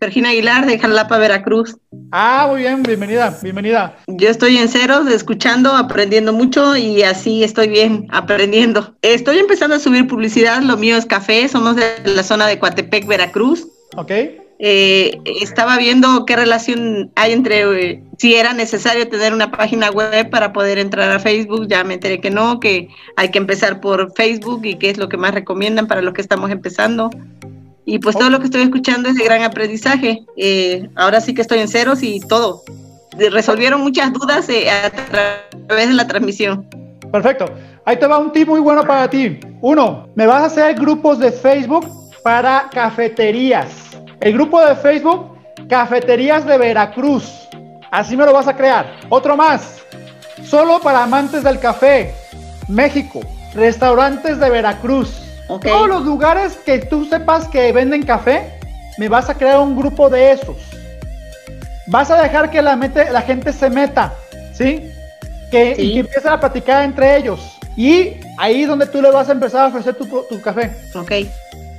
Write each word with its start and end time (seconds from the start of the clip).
Virginia 0.00 0.30
Aguilar 0.30 0.66
de 0.66 0.78
Jalapa, 0.78 1.18
Veracruz. 1.18 1.76
Ah, 2.12 2.46
muy 2.48 2.60
bien, 2.60 2.82
bienvenida, 2.82 3.36
bienvenida. 3.42 3.96
Yo 4.06 4.28
estoy 4.28 4.56
en 4.56 4.68
ceros, 4.68 5.08
escuchando, 5.08 5.74
aprendiendo 5.74 6.32
mucho 6.32 6.76
y 6.76 7.02
así 7.02 7.42
estoy 7.42 7.68
bien, 7.68 8.06
aprendiendo. 8.10 8.94
Estoy 9.02 9.38
empezando 9.38 9.76
a 9.76 9.80
subir 9.80 10.06
publicidad, 10.06 10.62
lo 10.62 10.76
mío 10.76 10.96
es 10.96 11.04
café, 11.04 11.48
somos 11.48 11.76
de 11.76 11.84
la 12.04 12.22
zona 12.22 12.46
de 12.46 12.58
Coatepec, 12.58 13.06
Veracruz. 13.06 13.66
Ok. 13.96 14.12
Eh, 14.60 15.20
estaba 15.40 15.78
viendo 15.78 16.24
qué 16.26 16.34
relación 16.34 17.12
hay 17.14 17.32
entre 17.32 17.90
eh, 17.90 18.02
si 18.18 18.34
era 18.34 18.52
necesario 18.52 19.08
tener 19.08 19.32
una 19.32 19.52
página 19.52 19.88
web 19.90 20.30
para 20.30 20.52
poder 20.52 20.78
entrar 20.78 21.10
a 21.10 21.20
Facebook. 21.20 21.68
Ya 21.68 21.84
me 21.84 21.94
enteré 21.94 22.20
que 22.20 22.30
no, 22.30 22.58
que 22.58 22.88
hay 23.16 23.30
que 23.30 23.38
empezar 23.38 23.80
por 23.80 24.12
Facebook 24.14 24.64
y 24.64 24.74
qué 24.74 24.90
es 24.90 24.98
lo 24.98 25.08
que 25.08 25.16
más 25.16 25.32
recomiendan 25.32 25.86
para 25.86 26.02
los 26.02 26.14
que 26.14 26.20
estamos 26.20 26.50
empezando. 26.50 27.10
Y 27.90 28.00
pues 28.00 28.18
todo 28.18 28.28
lo 28.28 28.38
que 28.38 28.44
estoy 28.44 28.60
escuchando 28.60 29.08
es 29.08 29.14
de 29.14 29.24
gran 29.24 29.42
aprendizaje. 29.42 30.22
Eh, 30.36 30.90
ahora 30.94 31.22
sí 31.22 31.32
que 31.32 31.40
estoy 31.40 31.60
en 31.60 31.68
ceros 31.68 32.02
y 32.02 32.20
todo. 32.20 32.62
Resolvieron 33.30 33.80
muchas 33.80 34.12
dudas 34.12 34.46
eh, 34.50 34.70
a 34.70 34.90
través 34.90 35.88
de 35.88 35.94
la 35.94 36.06
transmisión. 36.06 36.68
Perfecto. 37.10 37.46
Ahí 37.86 37.98
te 37.98 38.06
va 38.06 38.18
un 38.18 38.30
tip 38.30 38.46
muy 38.46 38.60
bueno 38.60 38.86
para 38.86 39.08
ti. 39.08 39.40
Uno, 39.62 40.06
me 40.16 40.26
vas 40.26 40.42
a 40.42 40.46
hacer 40.48 40.74
grupos 40.74 41.18
de 41.18 41.32
Facebook 41.32 41.88
para 42.22 42.68
cafeterías. 42.70 43.70
El 44.20 44.34
grupo 44.34 44.62
de 44.62 44.76
Facebook, 44.76 45.38
Cafeterías 45.70 46.44
de 46.44 46.58
Veracruz. 46.58 47.48
Así 47.90 48.18
me 48.18 48.26
lo 48.26 48.34
vas 48.34 48.48
a 48.48 48.54
crear. 48.54 48.98
Otro 49.08 49.34
más. 49.34 49.78
Solo 50.44 50.78
para 50.80 51.04
amantes 51.04 51.42
del 51.42 51.58
café. 51.58 52.12
México. 52.68 53.22
Restaurantes 53.54 54.38
de 54.38 54.50
Veracruz. 54.50 55.27
Todos 55.48 55.88
los 55.88 56.04
lugares 56.04 56.56
que 56.64 56.78
tú 56.78 57.06
sepas 57.06 57.48
que 57.48 57.72
venden 57.72 58.02
café, 58.02 58.58
me 58.98 59.08
vas 59.08 59.30
a 59.30 59.34
crear 59.34 59.60
un 59.60 59.76
grupo 59.76 60.10
de 60.10 60.32
esos. 60.32 60.56
Vas 61.86 62.10
a 62.10 62.22
dejar 62.22 62.50
que 62.50 62.60
la, 62.60 62.76
la 62.76 63.22
gente 63.22 63.52
se 63.52 63.70
meta, 63.70 64.12
¿sí? 64.52 64.92
Que, 65.50 65.74
Y 65.78 65.94
que 65.94 66.00
empiecen 66.00 66.32
a 66.32 66.40
platicar 66.40 66.84
entre 66.84 67.16
ellos. 67.16 67.58
Y 67.76 68.16
ahí 68.36 68.62
es 68.62 68.68
donde 68.68 68.86
tú 68.86 69.00
le 69.00 69.10
vas 69.10 69.28
a 69.30 69.32
empezar 69.32 69.64
a 69.64 69.68
ofrecer 69.68 69.94
tu, 69.94 70.04
tu 70.28 70.40
café. 70.42 70.70
Ok. 70.94 71.12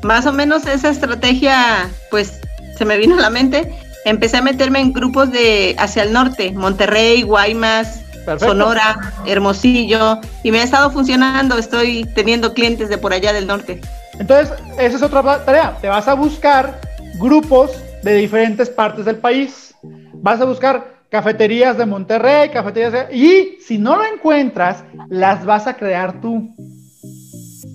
Más 0.02 0.26
o 0.26 0.34
menos 0.34 0.66
esa 0.66 0.90
estrategia, 0.90 1.90
pues, 2.10 2.40
se 2.76 2.86
me 2.86 2.98
vino 2.98 3.18
a 3.18 3.22
la 3.22 3.30
mente. 3.30 3.72
Empecé 4.06 4.38
a 4.38 4.42
meterme 4.42 4.80
en 4.80 4.94
grupos 4.94 5.32
de 5.32 5.76
hacia 5.78 6.04
el 6.04 6.14
norte, 6.14 6.52
Monterrey, 6.54 7.22
Guaymas, 7.22 8.00
Sonora, 8.38 9.14
Hermosillo, 9.26 10.20
y 10.44 10.52
me 10.52 10.60
ha 10.60 10.64
estado 10.64 10.92
funcionando, 10.92 11.58
estoy 11.58 12.06
teniendo 12.14 12.54
clientes 12.54 12.90
de 12.90 12.98
por 12.98 13.14
allá 13.14 13.34
del 13.34 13.48
norte. 13.48 13.82
Entonces, 14.20 14.54
esa 14.78 14.98
es 14.98 15.02
otra 15.02 15.44
tarea, 15.46 15.78
te 15.82 15.88
vas 15.88 16.08
a 16.08 16.14
buscar 16.14 16.80
grupos 17.20 17.72
de 18.04 18.16
diferentes 18.16 18.70
partes 18.70 19.06
del 19.06 19.18
país, 19.18 19.74
vas 20.14 20.40
a 20.42 20.46
buscar 20.46 21.00
cafeterías 21.10 21.78
de 21.78 21.86
Monterrey, 21.86 22.50
cafeterías 22.50 22.94
de... 22.94 23.16
Y 23.16 23.62
si 23.62 23.78
no 23.78 23.96
lo 23.96 24.06
encuentras, 24.06 24.84
las 25.10 25.44
vas 25.46 25.68
a 25.68 25.76
crear 25.76 26.22
tú. 26.22 26.56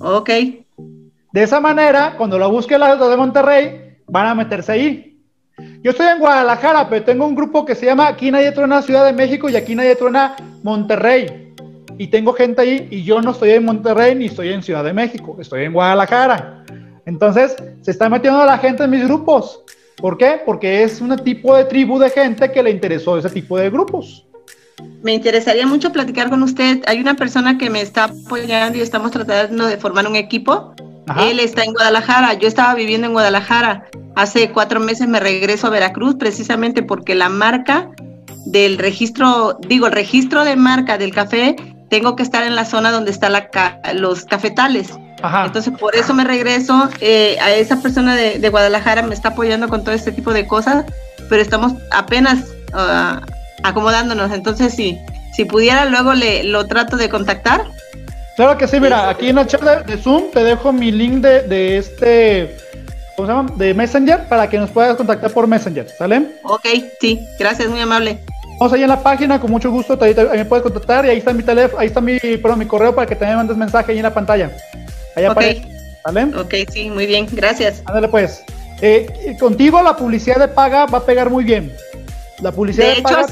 Ok. 0.00 0.30
De 1.32 1.42
esa 1.42 1.60
manera, 1.60 2.14
cuando 2.16 2.38
lo 2.38 2.50
busque 2.50 2.78
las 2.78 2.98
de 2.98 3.16
Monterrey, 3.16 3.96
van 4.06 4.26
a 4.28 4.34
meterse 4.34 4.72
ahí. 4.72 5.13
Yo 5.84 5.90
estoy 5.90 6.06
en 6.06 6.18
Guadalajara, 6.18 6.88
pero 6.88 7.04
tengo 7.04 7.26
un 7.26 7.34
grupo 7.34 7.66
que 7.66 7.74
se 7.74 7.84
llama 7.84 8.08
Aquí 8.08 8.30
nadie 8.30 8.52
truena 8.52 8.80
Ciudad 8.80 9.04
de 9.04 9.12
México 9.12 9.50
y 9.50 9.56
aquí 9.56 9.74
nadie 9.74 9.94
truena 9.94 10.34
Monterrey. 10.62 11.52
Y 11.98 12.06
tengo 12.06 12.32
gente 12.32 12.62
ahí 12.62 12.88
y 12.90 13.02
yo 13.02 13.20
no 13.20 13.32
estoy 13.32 13.50
en 13.50 13.66
Monterrey 13.66 14.14
ni 14.14 14.24
estoy 14.24 14.48
en 14.48 14.62
Ciudad 14.62 14.82
de 14.82 14.94
México, 14.94 15.36
estoy 15.38 15.64
en 15.64 15.74
Guadalajara. 15.74 16.64
Entonces, 17.04 17.54
se 17.82 17.90
está 17.90 18.08
metiendo 18.08 18.46
la 18.46 18.56
gente 18.56 18.84
en 18.84 18.90
mis 18.92 19.04
grupos. 19.04 19.60
¿Por 19.98 20.16
qué? 20.16 20.40
Porque 20.46 20.84
es 20.84 21.02
un 21.02 21.14
tipo 21.18 21.54
de 21.54 21.66
tribu 21.66 21.98
de 21.98 22.08
gente 22.08 22.50
que 22.50 22.62
le 22.62 22.70
interesó 22.70 23.18
ese 23.18 23.28
tipo 23.28 23.58
de 23.58 23.68
grupos. 23.68 24.24
Me 25.02 25.12
interesaría 25.12 25.66
mucho 25.66 25.92
platicar 25.92 26.30
con 26.30 26.42
usted. 26.42 26.82
Hay 26.86 26.98
una 26.98 27.14
persona 27.14 27.58
que 27.58 27.68
me 27.68 27.82
está 27.82 28.04
apoyando 28.04 28.78
y 28.78 28.80
estamos 28.80 29.10
tratando 29.10 29.66
de 29.66 29.76
formar 29.76 30.08
un 30.08 30.16
equipo 30.16 30.73
él 31.18 31.40
está 31.40 31.64
en 31.64 31.72
Guadalajara, 31.72 32.34
yo 32.34 32.48
estaba 32.48 32.74
viviendo 32.74 33.06
en 33.06 33.12
Guadalajara. 33.12 33.86
Hace 34.14 34.50
cuatro 34.50 34.80
meses 34.80 35.08
me 35.08 35.20
regreso 35.20 35.66
a 35.66 35.70
Veracruz 35.70 36.16
precisamente 36.16 36.82
porque 36.82 37.14
la 37.14 37.28
marca 37.28 37.90
del 38.46 38.78
registro, 38.78 39.58
digo, 39.66 39.86
el 39.86 39.92
registro 39.92 40.44
de 40.44 40.56
marca 40.56 40.98
del 40.98 41.12
café, 41.12 41.56
tengo 41.90 42.16
que 42.16 42.22
estar 42.22 42.44
en 42.44 42.54
la 42.54 42.64
zona 42.64 42.90
donde 42.90 43.10
están 43.10 43.32
los 43.94 44.24
cafetales. 44.24 44.90
Entonces, 45.44 45.72
por 45.78 45.94
eso 45.96 46.12
me 46.12 46.24
regreso. 46.24 46.88
Eh, 47.00 47.38
a 47.40 47.50
esa 47.52 47.80
persona 47.80 48.14
de, 48.14 48.48
Guadalajara 48.48 49.02
me 49.02 49.14
está 49.14 49.30
apoyando 49.30 49.68
con 49.68 49.82
todo 49.82 49.94
este 49.94 50.12
tipo 50.12 50.32
de 50.32 50.46
cosas, 50.46 50.84
pero 51.28 51.40
estamos 51.40 51.72
apenas 51.92 52.44
ah, 52.74 53.20
acomodándonos. 53.62 54.32
Entonces, 54.32 54.74
si, 54.74 54.98
si 55.34 55.44
pudiera, 55.44 55.86
luego 55.86 56.14
le, 56.14 56.44
lo 56.44 56.66
trato 56.66 56.96
de 56.96 57.08
contactar 57.08 57.64
Claro 58.36 58.58
que 58.58 58.66
sí, 58.66 58.80
mira, 58.80 59.08
aquí 59.08 59.28
en 59.28 59.38
el 59.38 59.46
chat 59.46 59.62
de, 59.62 59.96
Zoom 59.96 60.30
te 60.32 60.42
dejo 60.42 60.72
mi 60.72 60.90
link 60.90 61.22
de, 61.22 61.78
este, 61.78 62.56
¿cómo 63.14 63.28
se 63.28 63.34
llama? 63.34 63.52
De 63.56 63.74
Messenger 63.74 64.26
para 64.28 64.48
que 64.48 64.58
nos 64.58 64.70
puedas 64.70 64.96
contactar 64.96 65.30
por 65.30 65.46
Messenger, 65.46 65.88
¿sale? 65.88 66.26
Ok, 66.42 66.66
sí, 67.00 67.20
gracias, 67.38 67.68
muy 67.68 67.80
amable. 67.80 68.18
Vamos 68.58 68.72
ahí 68.72 68.82
en 68.82 68.88
la 68.88 69.00
página, 69.02 69.40
con 69.40 69.50
mucho 69.50 69.70
gusto, 69.70 69.96
ahí, 70.00 70.14
me 70.14 70.44
puedes 70.44 70.64
contactar 70.64 71.06
y 71.06 71.10
ahí 71.10 71.18
está 71.18 71.32
mi 71.32 71.42
teléfono, 71.42 71.80
ahí 71.80 71.86
está 71.86 72.00
mi, 72.00 72.18
perdón, 72.18 72.58
mi 72.58 72.66
correo 72.66 72.94
para 72.94 73.06
que 73.06 73.14
también 73.14 73.36
mandes 73.36 73.56
mensaje 73.56 73.92
ahí 73.92 73.98
en 73.98 74.04
la 74.04 74.14
pantalla. 74.14 74.50
Ahí 75.14 75.24
aparece, 75.24 75.68
¿vale? 76.04 76.24
Ok, 76.36 76.54
sí, 76.72 76.90
muy 76.90 77.06
bien, 77.06 77.28
gracias. 77.30 77.82
Ándale 77.84 78.08
pues. 78.08 78.42
Eh, 78.80 79.36
contigo 79.38 79.80
la 79.82 79.96
publicidad 79.96 80.38
de 80.38 80.48
paga 80.48 80.86
va 80.86 80.98
a 80.98 81.06
pegar 81.06 81.30
muy 81.30 81.44
bien. 81.44 81.72
La 82.40 82.50
publicidad 82.50 82.96
de, 82.96 83.02
paga... 83.02 83.26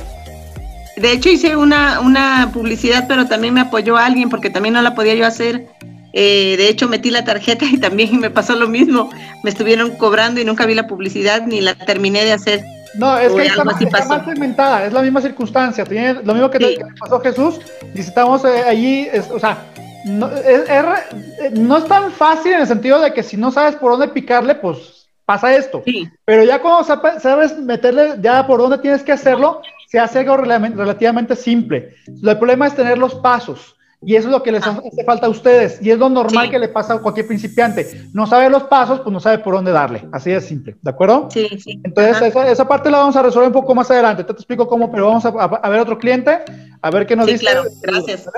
De 0.96 1.12
hecho, 1.12 1.30
hice 1.30 1.56
una, 1.56 2.00
una 2.00 2.50
publicidad, 2.52 3.06
pero 3.08 3.26
también 3.26 3.54
me 3.54 3.60
apoyó 3.60 3.96
alguien 3.96 4.28
porque 4.28 4.50
también 4.50 4.74
no 4.74 4.82
la 4.82 4.94
podía 4.94 5.14
yo 5.14 5.26
hacer. 5.26 5.66
Eh, 6.12 6.56
de 6.58 6.68
hecho, 6.68 6.88
metí 6.88 7.10
la 7.10 7.24
tarjeta 7.24 7.64
y 7.64 7.78
también 7.78 8.20
me 8.20 8.30
pasó 8.30 8.54
lo 8.54 8.68
mismo. 8.68 9.10
Me 9.42 9.50
estuvieron 9.50 9.96
cobrando 9.96 10.40
y 10.40 10.44
nunca 10.44 10.66
vi 10.66 10.74
la 10.74 10.86
publicidad 10.86 11.46
ni 11.46 11.60
la 11.60 11.74
terminé 11.74 12.24
de 12.24 12.32
hacer. 12.32 12.62
No, 12.94 13.18
es 13.18 13.32
que 13.32 13.46
está, 13.46 14.24
segmentada, 14.24 14.84
es 14.84 14.92
la 14.92 15.00
misma 15.00 15.22
circunstancia. 15.22 15.84
Tiene 15.84 16.14
lo 16.14 16.34
mismo 16.34 16.50
que, 16.50 16.58
le 16.58 16.78
pasó 17.00 17.16
a 17.16 17.20
Jesús. 17.22 17.60
Necesitamos 17.94 18.44
eh, 18.44 18.64
allí, 18.66 19.08
o 19.32 19.38
sea, 19.38 19.58
no 20.04 20.30
es, 20.30 21.52
no 21.52 21.78
es 21.78 21.84
tan 21.86 22.12
fácil 22.12 22.52
en 22.52 22.60
el 22.60 22.66
sentido 22.66 23.00
de 23.00 23.14
que 23.14 23.22
si 23.22 23.38
no 23.38 23.50
sabes 23.50 23.76
por 23.76 23.92
dónde 23.92 24.08
picarle, 24.08 24.54
pues 24.54 25.06
pasa 25.24 25.54
esto. 25.54 25.82
Sí. 25.86 26.08
Pero 26.26 26.44
ya 26.44 26.60
cuando 26.60 26.84
sabes 26.84 27.58
meterle 27.58 28.16
ya 28.20 28.46
por 28.46 28.60
dónde 28.60 28.78
tienes 28.78 29.02
que 29.02 29.12
hacerlo, 29.12 29.62
se 29.92 30.00
hace 30.00 30.20
algo 30.20 30.38
relativamente 30.38 31.36
simple. 31.36 31.96
El 32.06 32.38
problema 32.38 32.66
es 32.66 32.74
tener 32.74 32.96
los 32.96 33.14
pasos. 33.16 33.76
Y 34.00 34.16
eso 34.16 34.28
es 34.28 34.32
lo 34.32 34.42
que 34.42 34.50
les 34.50 34.66
ah. 34.66 34.80
hace 34.82 35.04
falta 35.04 35.26
a 35.26 35.28
ustedes. 35.28 35.82
Y 35.82 35.90
es 35.90 35.98
lo 35.98 36.08
normal 36.08 36.50
que 36.50 36.58
le 36.58 36.68
pasa 36.68 36.94
a 36.94 36.98
cualquier 36.98 37.26
principiante. 37.26 38.08
No 38.14 38.26
sabe 38.26 38.48
los 38.48 38.62
pasos, 38.62 39.00
pues 39.00 39.12
no 39.12 39.20
sabe 39.20 39.40
por 39.40 39.52
dónde 39.52 39.70
darle. 39.70 40.08
Así 40.10 40.30
de 40.30 40.40
simple. 40.40 40.76
¿De 40.80 40.90
acuerdo? 40.90 41.28
Sí, 41.30 41.46
sí. 41.62 41.78
Entonces, 41.84 42.34
esa, 42.34 42.66
parte 42.66 42.90
la 42.90 43.00
vamos 43.00 43.16
a 43.16 43.22
resolver 43.22 43.48
un 43.48 43.52
poco 43.52 43.74
más 43.74 43.90
adelante. 43.90 44.24
Te, 44.24 44.32
te 44.32 44.38
explico 44.38 44.66
cómo, 44.66 44.90
pero 44.90 45.08
vamos 45.08 45.26
a, 45.26 45.68
ver 45.68 45.80
otro 45.80 45.98
cliente, 45.98 46.38
a 46.80 46.90
ver 46.90 47.06
qué 47.06 47.14
nos 47.14 47.26
sí, 47.26 47.32
dice. 47.32 47.44
Claro, 47.44 47.64
gracias. 47.82 48.30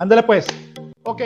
Ándale 0.00 0.24
pues. 0.24 0.44
Ok, 1.04 1.22